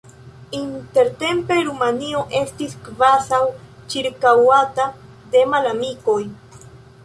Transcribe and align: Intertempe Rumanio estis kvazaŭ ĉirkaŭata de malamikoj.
Intertempe 0.59 1.57
Rumanio 1.67 2.23
estis 2.41 2.73
kvazaŭ 2.87 3.43
ĉirkaŭata 3.95 4.89
de 5.37 5.49
malamikoj. 5.55 6.21